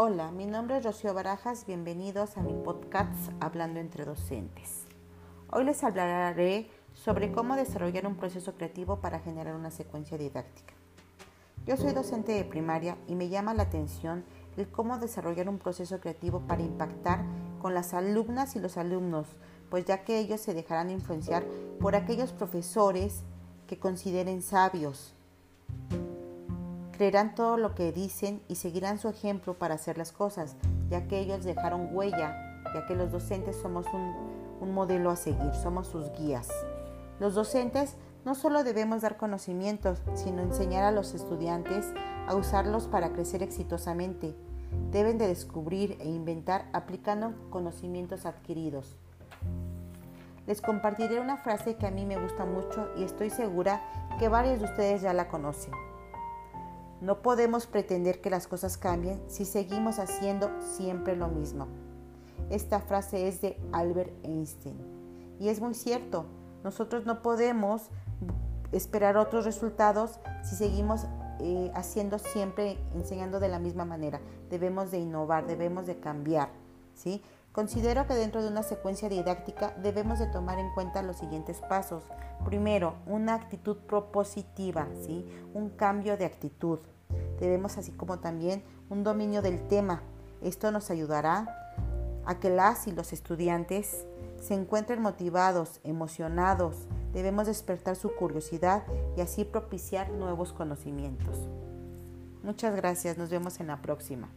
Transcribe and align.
Hola, 0.00 0.30
mi 0.30 0.46
nombre 0.46 0.76
es 0.76 0.84
Rocío 0.84 1.12
Barajas, 1.12 1.66
bienvenidos 1.66 2.36
a 2.36 2.40
mi 2.40 2.52
podcast 2.52 3.32
Hablando 3.40 3.80
entre 3.80 4.04
Docentes. 4.04 4.84
Hoy 5.50 5.64
les 5.64 5.82
hablaré 5.82 6.70
sobre 6.94 7.32
cómo 7.32 7.56
desarrollar 7.56 8.06
un 8.06 8.14
proceso 8.14 8.54
creativo 8.54 9.00
para 9.00 9.18
generar 9.18 9.56
una 9.56 9.72
secuencia 9.72 10.16
didáctica. 10.16 10.72
Yo 11.66 11.76
soy 11.76 11.94
docente 11.94 12.30
de 12.30 12.44
primaria 12.44 12.96
y 13.08 13.16
me 13.16 13.28
llama 13.28 13.54
la 13.54 13.64
atención 13.64 14.24
el 14.56 14.68
cómo 14.68 14.98
desarrollar 14.98 15.48
un 15.48 15.58
proceso 15.58 15.98
creativo 15.98 16.42
para 16.46 16.62
impactar 16.62 17.24
con 17.60 17.74
las 17.74 17.92
alumnas 17.92 18.54
y 18.54 18.60
los 18.60 18.76
alumnos, 18.76 19.26
pues 19.68 19.84
ya 19.84 20.04
que 20.04 20.20
ellos 20.20 20.40
se 20.40 20.54
dejarán 20.54 20.90
influenciar 20.90 21.44
por 21.80 21.96
aquellos 21.96 22.30
profesores 22.30 23.24
que 23.66 23.80
consideren 23.80 24.42
sabios, 24.42 25.16
Creerán 26.98 27.36
todo 27.36 27.56
lo 27.58 27.76
que 27.76 27.92
dicen 27.92 28.42
y 28.48 28.56
seguirán 28.56 28.98
su 28.98 29.08
ejemplo 29.08 29.54
para 29.54 29.76
hacer 29.76 29.96
las 29.98 30.10
cosas, 30.10 30.56
ya 30.90 31.06
que 31.06 31.20
ellos 31.20 31.44
dejaron 31.44 31.90
huella, 31.92 32.60
ya 32.74 32.86
que 32.88 32.96
los 32.96 33.12
docentes 33.12 33.54
somos 33.54 33.86
un, 33.92 34.74
modelo 34.74 35.10
a 35.10 35.14
seguir, 35.14 35.54
somos 35.54 35.86
sus 35.86 36.10
guías. 36.18 36.48
Los 37.20 37.36
docentes 37.36 37.94
no 38.24 38.34
solo 38.34 38.64
debemos 38.64 39.02
dar 39.02 39.16
conocimientos, 39.16 40.02
sino 40.14 40.42
enseñar 40.42 40.82
a 40.82 40.90
los 40.90 41.14
estudiantes 41.14 41.86
a 42.26 42.34
usarlos 42.34 42.88
para 42.88 43.12
crecer 43.12 43.44
exitosamente. 43.44 44.34
Deben 44.90 45.18
de 45.18 45.28
descubrir 45.28 45.98
e 46.00 46.08
inventar 46.08 46.68
aplicando 46.72 47.32
conocimientos 47.50 48.26
adquiridos. 48.26 48.96
Les 50.48 50.60
compartiré 50.60 51.20
una 51.20 51.36
frase 51.36 51.76
que 51.76 51.86
a 51.86 51.92
mí 51.92 52.04
me 52.04 52.20
gusta 52.20 52.44
mucho 52.44 52.88
y 52.96 53.04
estoy 53.04 53.30
segura 53.30 53.80
que 54.18 54.28
varios 54.28 54.58
de 54.58 54.64
ustedes 54.64 55.02
ya 55.02 55.12
la 55.12 55.28
conocen. 55.28 55.72
No 57.00 57.22
podemos 57.22 57.66
pretender 57.66 58.20
que 58.20 58.30
las 58.30 58.46
cosas 58.46 58.76
cambien 58.76 59.22
si 59.28 59.44
seguimos 59.44 59.98
haciendo 59.98 60.50
siempre 60.60 61.16
lo 61.16 61.28
mismo. 61.28 61.68
Esta 62.50 62.80
frase 62.80 63.28
es 63.28 63.40
de 63.40 63.60
Albert 63.72 64.12
Einstein 64.24 64.76
y 65.38 65.48
es 65.48 65.60
muy 65.60 65.74
cierto. 65.74 66.26
Nosotros 66.64 67.06
no 67.06 67.22
podemos 67.22 67.90
esperar 68.72 69.16
otros 69.16 69.44
resultados 69.44 70.18
si 70.42 70.56
seguimos 70.56 71.06
eh, 71.40 71.70
haciendo 71.74 72.18
siempre, 72.18 72.78
enseñando 72.94 73.38
de 73.38 73.48
la 73.48 73.58
misma 73.58 73.84
manera. 73.84 74.20
Debemos 74.50 74.90
de 74.90 74.98
innovar, 74.98 75.46
debemos 75.46 75.86
de 75.86 76.00
cambiar. 76.00 76.50
¿sí? 76.94 77.22
Considero 77.52 78.06
que 78.06 78.14
dentro 78.14 78.42
de 78.42 78.48
una 78.48 78.62
secuencia 78.62 79.08
didáctica 79.08 79.74
debemos 79.82 80.18
de 80.18 80.26
tomar 80.26 80.58
en 80.58 80.72
cuenta 80.74 81.02
los 81.02 81.16
siguientes 81.16 81.58
pasos. 81.68 82.04
Primero, 82.44 82.94
una 83.06 83.34
actitud 83.34 83.76
propositiva, 83.78 84.86
¿sí? 85.04 85.26
un 85.54 85.70
cambio 85.70 86.16
de 86.16 86.24
actitud. 86.24 86.78
Debemos 87.40 87.78
así 87.78 87.92
como 87.92 88.18
también 88.18 88.62
un 88.90 89.02
dominio 89.02 89.42
del 89.42 89.66
tema. 89.66 90.02
Esto 90.42 90.70
nos 90.70 90.90
ayudará 90.90 91.74
a 92.26 92.38
que 92.38 92.50
las 92.50 92.86
y 92.86 92.92
los 92.92 93.12
estudiantes 93.12 94.04
se 94.40 94.54
encuentren 94.54 95.02
motivados, 95.02 95.80
emocionados. 95.82 96.76
Debemos 97.12 97.46
despertar 97.46 97.96
su 97.96 98.14
curiosidad 98.14 98.84
y 99.16 99.20
así 99.20 99.44
propiciar 99.44 100.10
nuevos 100.10 100.52
conocimientos. 100.52 101.48
Muchas 102.42 102.76
gracias, 102.76 103.18
nos 103.18 103.30
vemos 103.30 103.58
en 103.60 103.66
la 103.66 103.82
próxima. 103.82 104.28